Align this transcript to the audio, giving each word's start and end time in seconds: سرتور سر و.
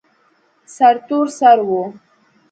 سرتور 0.75 1.27
سر 1.39 1.57
و. 1.69 1.93